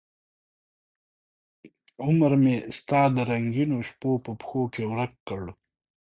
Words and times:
عمرمې 2.05 2.55
ستا 2.77 3.01
د 3.15 3.17
څورنګینوشپو 3.17 4.11
په 4.25 4.31
پښوکې 4.39 4.83
ورک 4.91 5.13
کړ 5.27 5.43